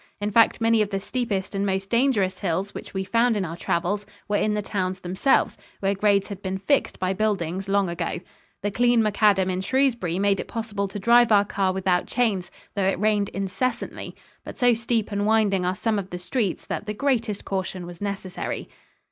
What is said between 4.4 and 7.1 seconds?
the towns themselves, where grades had been fixed